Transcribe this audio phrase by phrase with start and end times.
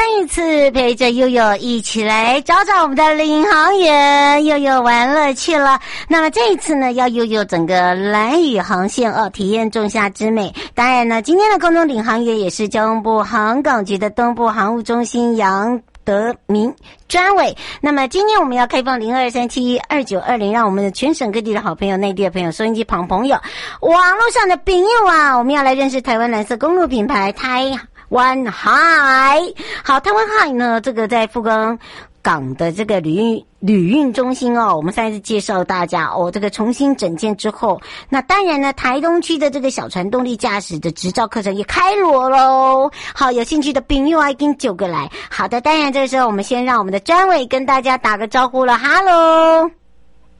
[0.00, 5.78] 再一次陪着悠悠一起来找找我们的领航员，悠悠玩乐去了。
[6.08, 10.54] 那么这一次呢，要悠悠整个兰屿航线哦，体验仲夏之美。
[10.74, 16.74] 当然呢，今天的空中领航员也是交通部航港局的东部航务中心杨德明
[17.06, 17.54] 专委。
[17.82, 23.36] 那么今天我们要开放零二三七二九二零，让我们的全省各地的好朋友、内地的朋友、收音机旁朋友、
[23.82, 27.78] 网络上的朋友啊，我们要来认识台湾蓝色公路品牌台。
[28.10, 29.40] 湾海，
[29.84, 30.80] 好，台湾海呢？
[30.80, 31.78] 这个在富冈
[32.20, 42.90] 港的这个旅运旅运中心哦，我们上一次介绍大家哦，这个重新整建之后，那当然呢，台东区的这个小船动力驾驶的执照课程也开锣喽。
[43.14, 45.08] 好，有兴趣的朋友啊，跟九个来。
[45.30, 49.70] 好的，当然这个时候我们先让我们的专委跟大家打个招呼了，哈喽。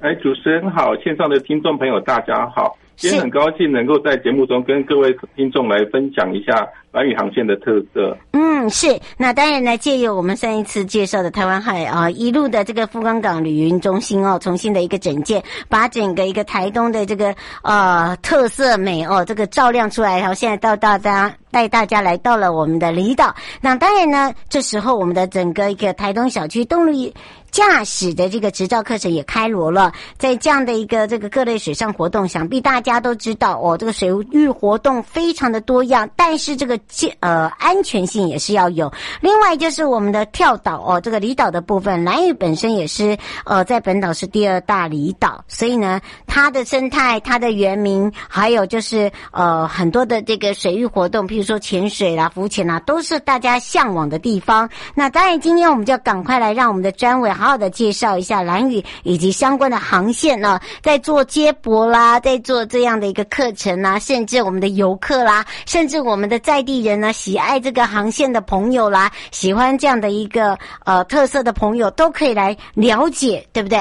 [0.00, 2.76] 哎，主持人好，线上的听众朋友大家好。
[2.96, 8.16] 今天很高兴能够在节目中跟各位听众来分享一下兰屿航线的特色。
[8.32, 8.98] 嗯，是。
[9.16, 20.18] 那当然呢，借由我们上一次介绍的台湾海啊，一路的这个富冈港旅运中心哦，重新的一个整建，把整个一个台东的这个呃特色美哦，这个照亮出来。
[20.20, 23.34] 然后现在到大家带大家来到了我们的离岛。
[23.60, 27.12] 那当然呢，这时候我们的整个一个台东小区动力
[27.50, 29.92] 驾驶的这个执照课程也开锣了。
[30.16, 32.60] 在这样的一个这个各类水上活动，想必。
[32.60, 36.78] 大家都知道哦，这个水域活动非常的多样，但是这个
[37.20, 38.92] 呃安全性也是要有。
[39.20, 54.68] 另外就是我们的跳岛哦，这个离岛的部分，兰屿本身也是呃在本岛是第二大离岛，所以呢，它的生态、它的原名，还有就是呃很多的这个水域活动，譬如说潜水啦、浮潜啦，都是大家向往的地方。
[54.94, 62.80] 那当然，今天我们就要赶快来让我们的专委好好的介绍一下兰屿以及相关的航线呢，在做接驳啦，在做这。
[62.80, 73.78] 样的一个课程啊，甚至我们的游客啦，甚至我们的在地人呢，喜爱这个航线的朋友啦，喜欢这样的一个呃特色的朋友，都可以来了解，对不对？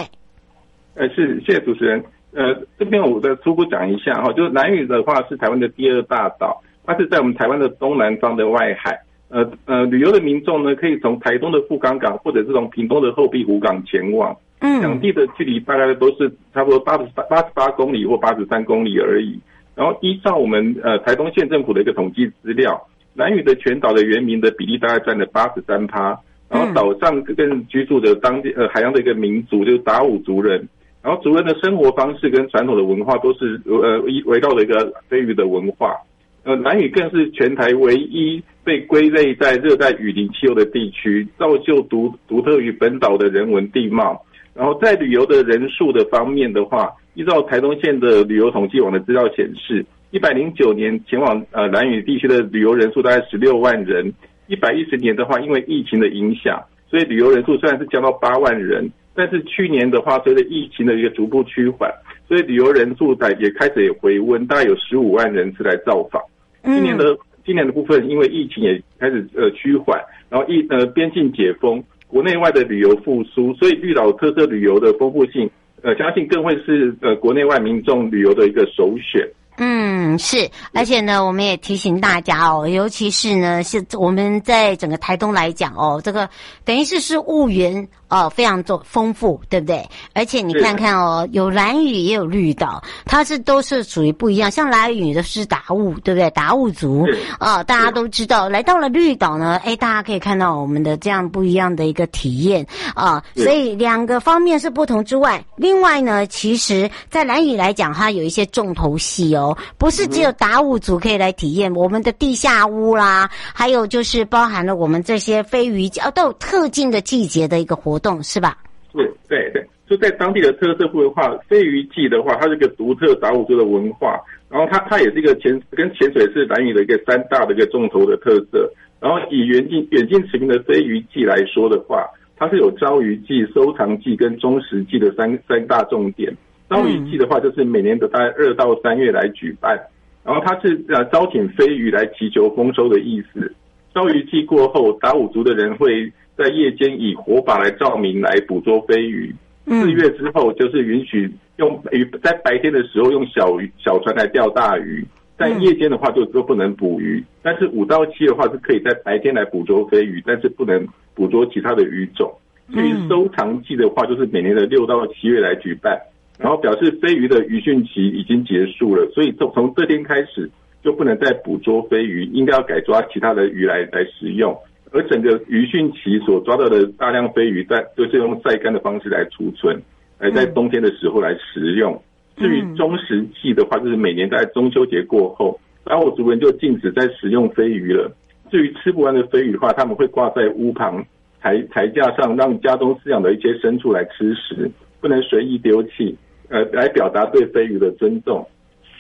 [0.96, 2.04] 呃，是，谢谢主持人。
[2.34, 9.00] 呃，这边我再初步讲一下哈，就是南屿的话是台湾的第二大岛，它是在我们台湾的东南方的外海。
[9.30, 14.36] 呃呃，旅游的民众呢，可以从台东的富冈港，或者是从屏东的后壁湖港前往。
[14.60, 19.40] 嗯，两地的距离大概都是差不多八十八八十八公里或八十三公里而已。
[19.80, 26.20] 然后依照我们呃台东县政府的一个统计资料，南屿的全岛的原民的比例大概占了八十三趴。
[26.50, 30.68] 然后岛上更居住的当地呃海洋的一个民族就是达悟族人。
[31.02, 35.96] 然后族人的生活方式跟传统的文化都是呃围围绕着一个飞鱼的文化。
[36.44, 44.26] 呃，南屿更是全台唯一被归类在热带雨林气候的地区，造就独独特于本岛的人文地貌。
[44.54, 54.14] 然后在旅游的人数的方面的话，依照台东县的旅游统计网的资料显示，一百零九年前往呃兰屿地区的旅游人数大概十六万人，
[54.48, 61.92] 一百一十年的话，因为疫情的影响，所以旅游人数虽然是降到八万人，但是去年的话，随着疫情的一个逐步趋缓，
[62.28, 66.22] 所以旅游人数在也开始也回温，大概有十五万人次来造访。
[66.64, 70.00] 今年的今年的部分，因为疫情也开始呃趋缓，
[70.30, 71.84] 然后疫呃边境解封。
[72.08, 75.48] 国内外的旅游复苏，所以绿岛特色旅游的丰富性，
[75.84, 79.28] 呃，相信更会是呃国内外民众旅游的一个首选。
[79.62, 86.30] 嗯，是，而且呢，我们也提醒大家哦，尤其是呢，是我们在整个台东来讲哦，这个
[86.64, 89.88] 等于是是物源哦，非常多丰富，对不对？
[90.14, 94.50] 而且你看看哦，有蓝雨也有绿岛，它是都是属于不一样。
[94.50, 96.30] 像蓝雨的是达悟，对不对？
[96.32, 97.06] 达悟族
[97.38, 98.50] 啊，大家都知道。
[98.50, 102.66] 来到了绿岛呢，哎，大家可以看到我们的这样不一样的一个体验
[102.96, 103.24] 啊。
[103.36, 109.56] 所以两个方面是不同之外，另外呢，其实在蓝雨来讲，它有一些重头戏哦。
[109.78, 118.58] 不是只有达悟族可以来体验，我们的地下屋啦，还有就是包含了我们这些飞鱼季，哦，都有特定的季节的一个活动，是吧？
[118.92, 124.20] 对对对，就在当地的特色文化，飞鱼季的话，它是一个独特达悟族的文化，
[124.50, 128.72] 然后它它也是一个潜跟潜水是兰屿的一个三大的一个重头的特色。
[129.00, 132.06] 然后以远近远近驰名的飞鱼季来说的话，
[132.36, 136.36] 它是有招鱼季、收藏季跟中食季的三三大重点。
[136.70, 139.80] 招鱼季的话，就是每年的大概二到三月来举办，
[140.24, 143.54] 然后它是呃招请飞鱼来祈求丰收的意思。
[143.94, 149.36] 招鱼季过后，达悟族的人会在夜间以火把来照明来捕捉飞鱼。
[149.68, 155.06] 四月之后，就是允许用鱼在白天的时候用小鱼小船来钓大鱼。
[155.38, 157.24] 在夜间的话就都不能捕鱼。
[157.42, 162.34] 但是五到七的话是可以在白天来捕捉飞鱼，但是不能捕捉其他的鱼种。
[162.74, 166.00] 至于收藏季的话，就是每年的六到七月来举办，
[166.38, 170.50] 然后表示飞鱼的鱼汛期已经结束了，所以从从这天开始
[170.84, 174.58] 就不能再捕捉飞鱼，应该要改抓其他的鱼来来食用。
[174.92, 179.80] 而整个鱼汛期所抓到的大量飞鱼，在就是用晒干的方式来储存，
[180.18, 182.02] 来在冬天的时候来食用。
[182.38, 188.12] 至于中时季的话，就是每年在中秋节过后，然后族人就禁止在食用飞鱼了。
[188.50, 191.06] 至于吃不完的飞鱼的话，他们会挂在屋旁
[191.40, 196.18] 台台架上，让家中饲养的一些牲畜来吃食，不能随意丢弃，
[196.50, 198.48] 呃，来表达对飞鱼的尊重。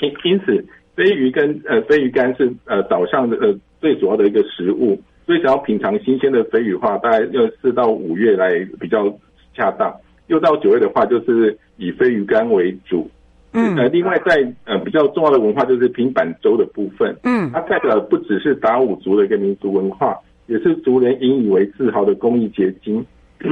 [0.02, 0.64] 因因此，
[0.96, 5.02] 飞鱼跟呃飞鱼干是呃岛上的呃最主要的一个食物。
[5.30, 9.16] 所以想要品尝新鲜的飞鱼的话，大概要四到五月来比较
[9.54, 9.96] 恰当。
[10.26, 13.08] 六到九月的话，就是以飞鱼干为主。
[13.54, 17.16] 嗯，呃，另外在呃比较重要的文化就是平板舟的部分。
[17.22, 20.18] 嗯，它代表的不只是达悟族的一个民族文化，
[20.48, 23.06] 也是族人引以为自豪的工艺结晶。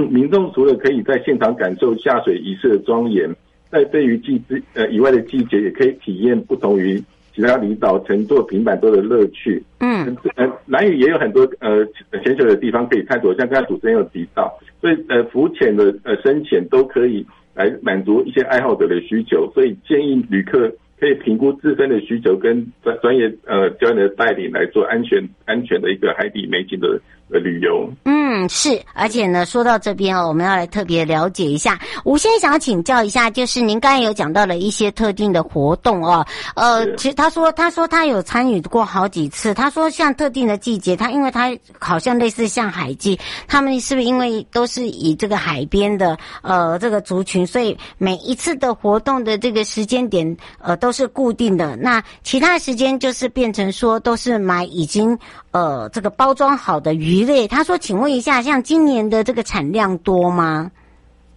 [0.10, 3.30] 民众除了可以在现场感受下水仪式的庄严，
[3.70, 7.00] 在飞鱼季之呃以外的季节，也可以体验不同于。
[7.38, 11.86] 其他离岛乘坐平板舟的乐趣，嗯，呃，南屿也有很多呃
[12.24, 14.52] 潜水的地方可以探索，像刚才主持人有提到，
[14.82, 17.24] 所以呃浮潜的呃深潜都可以
[17.54, 20.68] 来满足一些爱好者的需求，所以建议旅客
[21.00, 27.00] 可以评估自身的需求，跟专专业呃教练的带领来做安全安全的一个海底美景的。
[27.30, 31.78] 的旅游，嗯，是，而且呢，说到这边哦，我们要来特别了解一下。
[32.06, 36.26] 吴先生想请教一下，就是您刚才有讲到了一些特定的活动哦，
[36.56, 39.54] 呃，其实他说，他说他有参与过好几次。
[39.54, 55.18] 他说，像特定的季节，他因为他好像类似像海季，他们是不是因为都是以这个海边的呃这个族群，所以每一次的活动的这个时间点呃都是固定的，那其他时间就是变成说都是买已经
[55.58, 57.26] 呃这个包装好的鱼。
[57.26, 60.72] 类，他说：“请问一下，像今年的这个产量多吗？”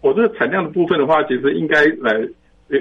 [0.02, 2.12] 我这个产量的部分的话，其实应该来。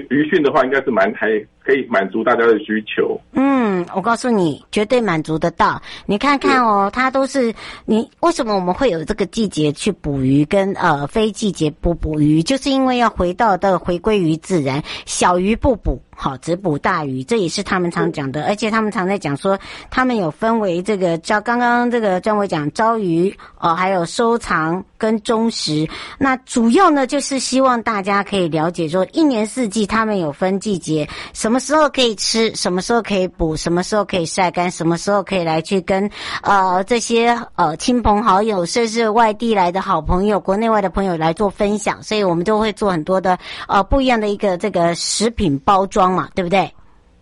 [0.08, 1.26] 鱼汛的话，应该是蛮还
[1.64, 3.20] 可以满足大家的需求。
[3.32, 5.82] 嗯，我告诉你，绝对满足得到。
[6.06, 7.52] 你看看哦，它都是
[7.86, 18.44] 你为什么我们会有这个季节去捕鱼，跟呃非季节不捕鱼，就是因为要回到的回归于自然，小鱼不捕，好只捕大鱼，这也是他们常讲的。
[18.44, 19.58] 而且他们常在讲说，
[19.90, 25.88] 他们有分为这个招刚刚这个专委讲招鱼哦，还有收藏跟忠实。
[26.18, 29.80] 那主要呢，就是希望大家可以了解说，一年四季。
[29.86, 36.08] 他们有分季节，什么时候可以吃，什么时候可以补，什么时候可以晒干，什么时候可以来去跟
[36.42, 43.38] 呃这些呃亲朋好友，甚至外地来的好朋友、国内外的朋友来做分享，所以我们都会做很多的
[43.68, 46.72] 呃不一样的一个这个食品包装嘛，对不对？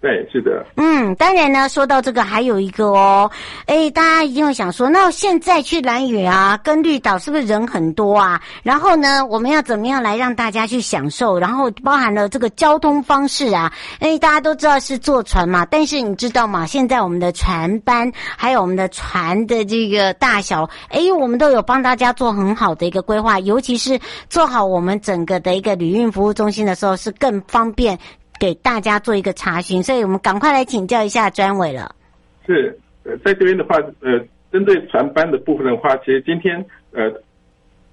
[0.00, 0.64] 对，是的。
[0.76, 3.29] 嗯，当然呢，说到这个，还有一个哦，
[3.67, 8.40] 哎，大家一定会想说，那现在去兰屿啊，跟绿岛是不是人很多啊？
[8.62, 11.37] 然后呢，我们要怎么样来让大家去享受？
[11.37, 16.64] 然后包含了这个交通方式啊，哎，大家都知道是坐船嘛，但是你知道吗？
[16.64, 23.99] 现在我们的船班还有我们的船的这个大小，哎，我们都有帮大家做很好的一个规划，尤其是
[24.31, 27.99] 做好我们整个的一个旅运服务中心的时候，是更方便。
[28.38, 31.95] 给大家做一个查询，所以我们赶快来请教一下专委了。
[32.47, 34.18] 是，呃，在这边的话，呃，
[34.50, 37.11] 针对船班的部分的话，其实今天呃，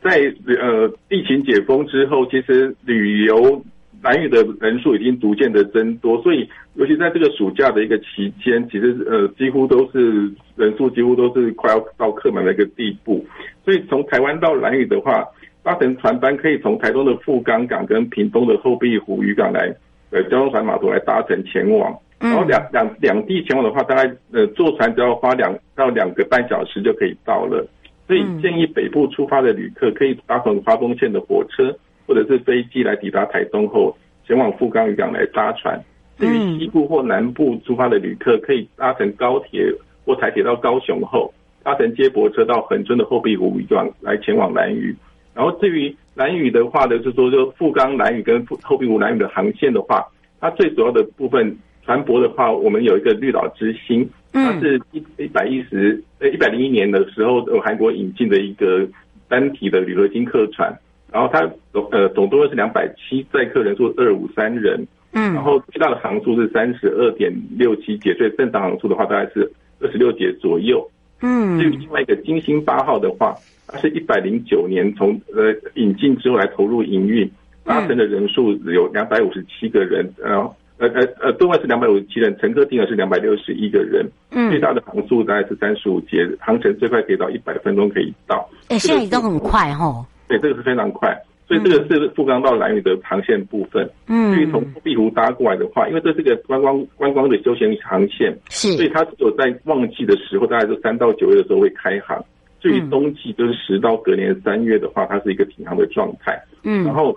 [0.01, 3.63] 在呃疫情解封之后，其实旅游
[4.01, 13.25] 兰屿的人数已经逐渐的增多，所以尤其在这个暑假的一个期间，其实呃几乎都是人数几乎都是快要到客满的一个地步，
[13.63, 15.25] 所以从台湾到兰屿的话，
[15.63, 19.75] 搭乘船班可以从台东的富冈港跟屏东的后壁湖渔港来。
[20.11, 27.65] 呃，交通船码头来搭乘前往，然后两两两地前往的话，大概呃坐船只要花两到两个半小时就可以到了。
[28.07, 33.97] 所以建议北部出发的旅客可以搭乘花东线的火车或者是飞机来抵达台东后，
[34.27, 35.83] 前往富冈渔港来搭船。
[36.17, 39.65] 至于西部或南部出发的旅客，可以搭乘高铁
[40.05, 41.33] 或台铁到高雄后，
[41.63, 44.95] 搭乘接驳车到恒春的后壁湖渔港来前往兰屿。
[45.33, 50.05] 然后至于兰屿的话呢，就是说就富冈南屿跟后壁湖南屿的航线的话，
[50.39, 58.87] 它最主要的部分船舶的话，我们有一个绿岛之星，它是一一百一十呃一百零一年的时候，韩国引进的一个
[59.27, 60.73] 单体的铝合金客船，
[61.11, 70.89] 然后它总呃总吨位是两百七，载客人数二五三人，嗯，然后最大的航速是三十二点六七节，所以正常航速的话大概是二十六节左右，
[71.25, 73.35] 嗯，至于另外一个金星八号的话。
[73.67, 77.27] 它是一百零九年从呃引进之后来投入营运，
[77.63, 84.07] 搭乘的人数有两百五十七个人，然后呃呃呃，吨位是两百五十七人，乘客定额是两百六十一个人。
[84.29, 88.47] 嗯，最大的航速大概是三十五节，航程最快可以到一百分钟可以到。
[88.67, 90.05] 哎、欸，现在也都很快哈。
[90.27, 91.19] 对，这个是非常快。
[91.47, 93.87] 所以这个是富冈到蓝屿的航线部分。
[94.07, 102.19] 嗯，至于从碧湖搭过来的话，因为这是个观光观光的休闲航线，是，所以它只有在旺季的时候，大概是三到九月的时候会开航。
[102.59, 106.35] 至于冬季，就是十到隔年三月的话，它是一个停航的状态。
[106.63, 107.15] 嗯，然后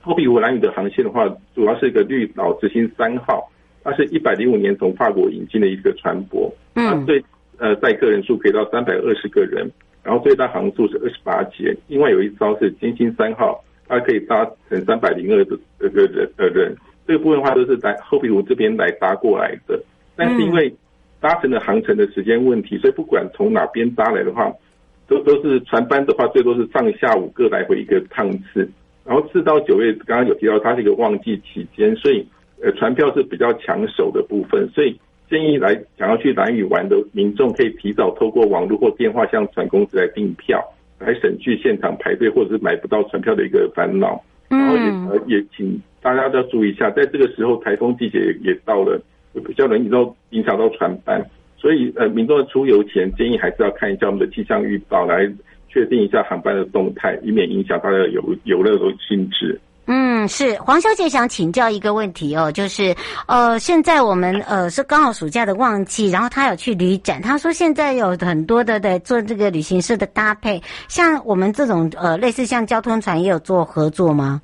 [0.00, 3.48] 后碧湖蓝屿的航线的话，主要是一个绿岛之星三号，
[3.84, 6.52] 它是一百零五年从法国引进的一个船舶。
[6.74, 7.22] 嗯，它最
[7.58, 9.70] 呃载客人数可以到三百二十个人。
[10.02, 16.74] 然后最大航速是二十八节，另外有一艘是金星三号，它可以搭乘三百零二的这个人的人，
[17.06, 19.78] 这个部分的话都是在后壁湖这边来搭过来的。
[20.16, 20.74] 但是因为
[21.20, 24.50] 搭乘的航程的时间问题，所以不管从哪边搭来的话，
[25.06, 28.70] 都都是船班的话，最多是上下午各来回一个趟次。
[29.04, 32.26] 然后四到九月刚刚有提到，它是一个旺季期间，所以
[32.62, 34.98] 呃船票是比较抢手的部分，所以。
[35.30, 40.60] 建议来想要去兰屿玩的民众，可以提早透过网络或电话向船公司来订票，
[40.98, 44.20] 来省去现场排队或者是买不到船票的一个烦恼。
[44.48, 49.00] 然后也呃也请大家都要注意一下，在这个时候台风季节也到了，
[49.46, 51.24] 比较容易都影响到船班，
[51.56, 55.32] 所以呃民众出游前建议还是要看一下我们的气象预报，来
[55.68, 59.60] 确定一下航班的动态，以免影响大家的游游乐的性质。
[60.20, 62.94] 嗯，是黄小姐想请教一个问题哦，就是
[63.26, 74.42] 呃，现在我们呃是刚好暑假的旺季，然后她有去旅展，她说现在有很多的在做这个旅行社的搭配，像我们这种呃类似像交通船也有做合作吗？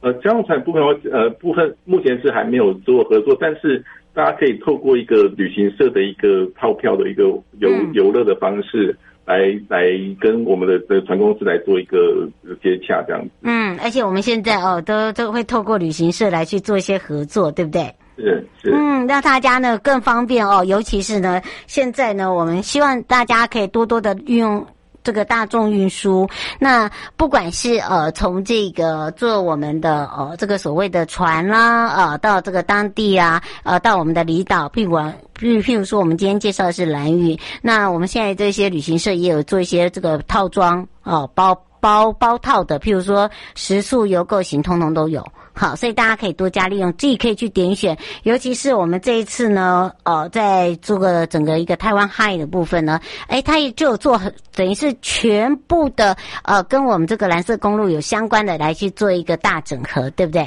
[0.00, 0.82] 呃，交通船部分
[1.12, 3.84] 呃部分目前是还没有做合作，但是
[4.14, 7.24] 大家可以透过一个旅行社的一个套票的一个
[7.58, 8.96] 游游乐的方式。
[9.26, 9.38] 嗯来
[9.68, 9.84] 来
[10.20, 12.28] 跟我们的的船公司来做一个
[12.62, 13.30] 接洽，这样子。
[13.42, 17.82] 嗯，而且我们现在哦，都都会透过旅行社来去做一些合作，对不对？
[18.16, 18.70] 是是。
[18.70, 24.66] 嗯，让大家呢更方便哦，尤其是呢，现在呢，我们希望大家可以多多的运用。
[25.02, 26.26] 这个大众运输，
[26.58, 34.96] 那不管是呃从这个坐我们的呃这个所谓的船啦，呃到这个当地啊，呃到我们的离岛，譬如
[35.44, 45.22] 譬如譬如说我们今天介绍的是蓝玉，那我们现在这些旅行社也有做一些这个套装哦、包包包套的，譬如说食宿游购行，通通都有。
[45.52, 47.94] 好，所以大家可以多加利用，自己可以去点选。
[48.22, 52.98] 尤其是我们这一次呢，呃，在做个整个一个台湾 Hi 的部分呢，
[53.28, 54.18] 哎，它也就做
[54.56, 60.40] 等于是全部的呃，跟我们这个蓝色公路有相关的来去做一个大整合，对不对？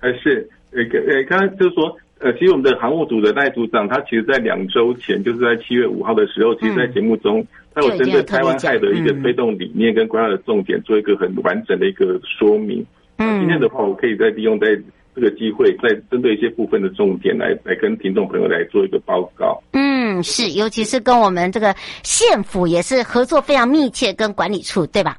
[0.00, 12.84] 呃，是，呃，呃，刚刚就是说，呃，其实我们的航务组的赖组长，他其实在两周前，就是在七月五号的时候，其实在节目中，嗯、他有针对台湾 Hi 的一个推动理念跟规划的重点，做一个很完整的一个说明。
[13.18, 14.68] 嗯，今天的话，我可以再利用在
[15.14, 19.62] 这个机会，再针对一些部分的重点来来跟听众朋友来做一个报告。
[19.72, 25.18] 嗯，是，尤其是跟我们这个县府也是合作非常密切，跟管理处对吧？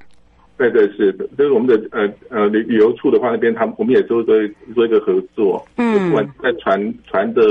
[0.57, 4.35] 对对是的，就是我们的呃呃旅旅游处的话，那边他们我们也做做
[4.73, 5.65] 做一个合作。
[5.77, 7.41] 嗯，不管在船船的。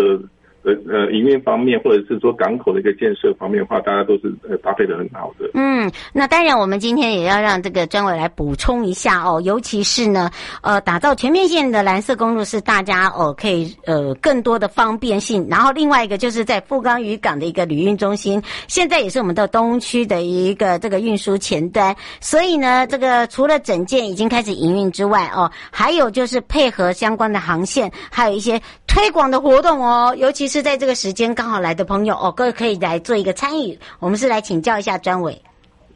[0.66, 5.48] 呃呃，营运方面或者是说港口的一个建设方面的话，大家都是呃搭配的很好的。
[5.54, 10.28] 嗯，那当然，我们今天也要让这个专委来补充一下哦，尤其是呢，
[10.62, 15.46] 呃，打造全面性的蓝色公路是大家哦可以呃更多的方便性。
[15.48, 21.94] 然后另外一个就是在富冈渔港的一个旅运中心，现在也是我们的东区的一个这个运输前端。
[22.20, 30.55] 所以呢，这个除了整件已经开始营运之外哦，还有就是配合相关的航线，还有一些推广的活动哦，尤其是。
[30.56, 33.78] 是在这个时间刚好来的朋友哦，各位可以来做一个参与。
[34.00, 35.38] 我们是来请教一下专委。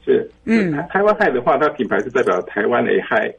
[0.05, 3.33] 是，嗯，台湾 Hi 的话，它品牌是代表台湾 A Hi，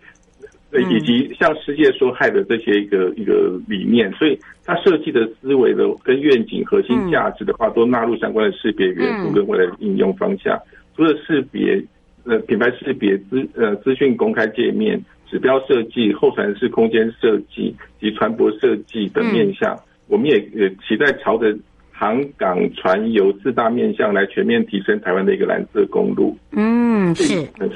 [0.89, 4.35] 以及向世界说 Hi 的这些一个一个理念，所以
[4.65, 10.59] 它设计的思维的跟愿景核心价值的话，都纳入相关的识别元素跟未来的应用方向。
[10.95, 11.79] 除了识别，
[12.25, 14.99] 呃，品牌识别资呃资讯公开界面、
[15.29, 19.79] 指标设计、候船式空间设计及船舶设计等面向。
[20.11, 21.57] 我们也也期待朝着
[21.89, 26.37] 航港船游四大面向来全面提升台湾的一个蓝色公路。
[26.51, 27.23] 嗯，是，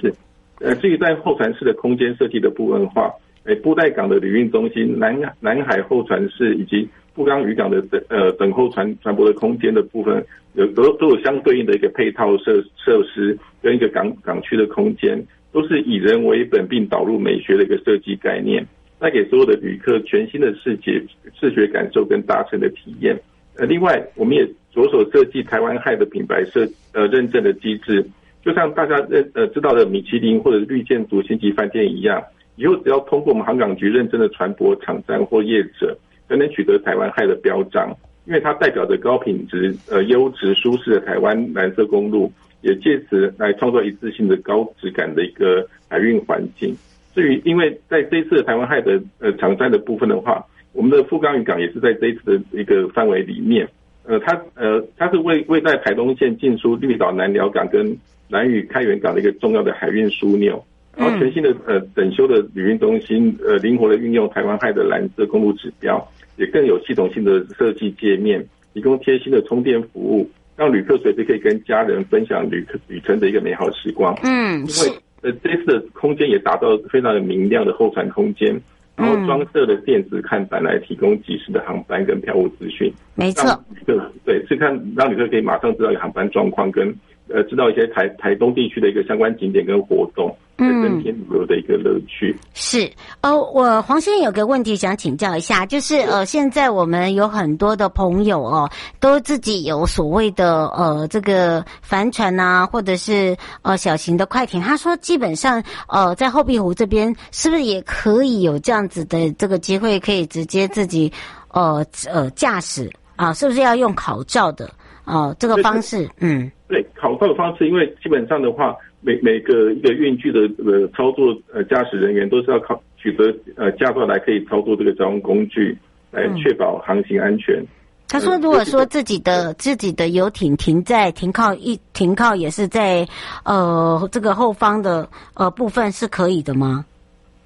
[0.01, 0.13] 是。
[0.59, 3.09] 呃，至于在候船室的空间设计的部分的话，
[3.45, 10.21] 诶，布袋港的旅运中心、南南海候船室以及富冈渔港的等呃等候船船舶的空间的部分，
[10.55, 18.65] 有都都有相对应的一个配套设设施跟一个港港区的空间，都是以人为本并导入美学的一个设计概念。
[18.99, 21.03] 带给所有的旅客全新的视觉
[21.39, 23.17] 视觉感受跟搭乘的体验。
[23.57, 28.05] 呃，另外，我们也着手设计台湾害的品牌设呃认证的机制，
[28.43, 32.21] 就像大家认呃知道的米其林或者绿建筑星级饭店一样，
[32.57, 35.97] 以后只要通过我们航港局认证的船舶厂商或业者，
[36.27, 42.29] 才能取得台湾害的标章，因为它代表着高品质、呃优质、舒适的台湾蓝色公路，
[42.61, 46.75] 也借此来创造一致性的高质感的一个海运环境。
[47.15, 53.67] 至于因为在这一次的台湾害的呃抢灾的部分的话，我们的富冈渔港也是在这一次的一个范围里面，
[54.03, 60.63] 呃，它呃它是位位在台东县进出绿岛南寮港跟南屿开源港的一个重要的海运枢纽。
[60.98, 66.01] 然后全新的呃整修的旅运中心，呃灵活的运用台湾海的蓝色公路指标，
[66.38, 68.41] 也更有系统性的设计界面，
[68.74, 74.17] 提供贴心的充电服务，让旅客随时可以跟家人分享旅旅程的一个美好时光。
[74.24, 78.55] 嗯，因为呃这次的空间也达到非常的明亮的候船空间，
[78.96, 82.94] 然后装设的电子看板来提供及时的航班跟票务资讯。
[83.15, 86.96] 没错，对对，是看让旅客可以马上知道航班状况跟。
[87.27, 92.35] 呃，知道一些台台东地区的一个相关景点跟活动，嗯，增添旅游的一个乐趣。
[92.53, 92.89] 是，
[93.21, 98.69] 哦，我黄先生有个问题想请教一下，就是呃，现在我们有很多的朋友哦，
[99.00, 104.62] 都自己有所谓的呃这个帆船啊，或者是呃小型的快艇。
[104.62, 111.12] 他说，基本上呃在后壁湖这边，是不是也可以有这样子的这个机会，可以直接自己
[111.51, 113.33] 呃呃驾驶啊？
[113.33, 114.65] 是不是要用考照的？
[115.05, 116.50] 哦、呃，这个方式，嗯。
[116.67, 125.77] 对，考照的方式，因为基本上的话，每每个一个运具的呃操作呃驾驶人员都是要考取得呃驾照来可以操作这个交通工具，
[126.12, 127.55] 来确保航行安全。
[127.57, 127.67] 嗯、
[128.07, 133.07] 他说，如果说自己的自己的游艇停在停靠一停靠也是在
[133.43, 136.83] 呃这个后方的呃部分是可以的吗？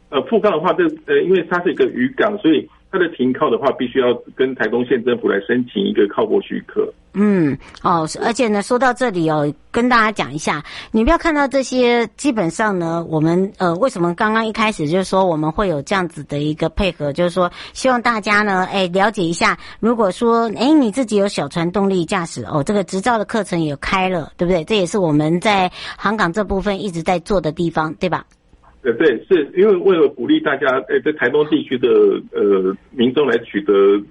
[0.09, 2.67] 呃，富冈的话，这呃因为它是一个渔港，所以。
[2.91, 6.91] 它的停靠的话，必须要跟台东县政府来申请一个靠泊许可。
[7.13, 24.63] 嗯，哦，而且呢，说到这里哦，跟大家讲一下，你不要看到这些，基本上呢，我们呃，为什么刚刚一开始就是说我们会有这样子的一个配合，就是说希望大家呢，哎，了解一下，如果说哎你自己有小船动力驾驶哦，这个执照的课程也开了，对不对？
[24.63, 28.25] 这也是我们在航港这部分一直在做的地方，对吧？
[28.81, 31.89] 呃，对，是因为为了鼓励大家，呃，在台东地区的
[32.31, 34.01] 呃民众来取得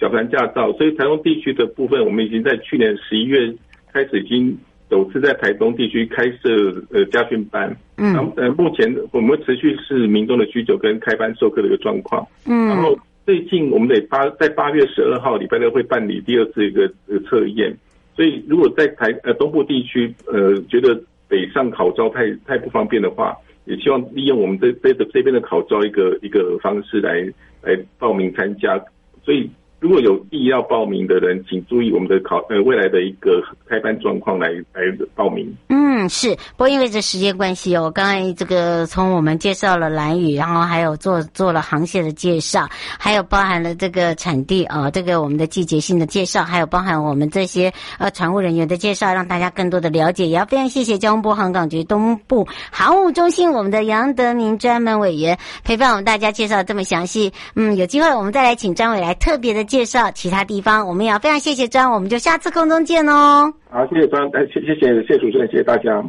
[0.00, 3.54] 小船驾照，所以台东地区的部分，我们已经在去年十一月
[3.92, 4.58] 开始，已经
[4.90, 7.76] 首次在台东地区开设呃家训班。
[7.98, 8.12] 嗯。
[8.14, 12.26] 然后呃，目前我们持续是民众的需求跟开班授课的一个状况。
[12.46, 12.66] 嗯。
[12.66, 17.72] 然后最近我们得八在八月十二号礼拜六会办理第二次一个呃测验，
[18.16, 23.36] 所以如果在台呃东部地区呃觉得北上考照太太不方便的话。
[23.66, 28.82] 也希望利用我们这这这边的考照一个一个方式来来报名参加，
[29.24, 34.82] 所以如果有意要报名的人，请注意我们的考呃未来的一个开班状况来来
[35.14, 35.54] 报名。
[35.68, 50.26] 嗯，是，不过因为这时间关系哦，刚才这个从我们介绍了蓝屿，然后还有做做了航线的介绍，还有包含了这个产地啊、这个我们的季节性的介绍，还有包含我们这些呃船务人员的介绍，让大家更多的了解。
[50.26, 57.32] 也要非常谢谢交通部航港局东部航务中心我们的杨德明专门委员陪伴我们大家介绍这么详细。
[57.54, 60.88] 嗯，有机会我们再来请张伟来特别的介介绍其他地方。
[60.88, 63.52] 我们也要非常谢谢张，我们就下次空中见哦。
[63.68, 66.02] 好，谢谢张，哎，谢谢谢谢主持人，谢谢大家。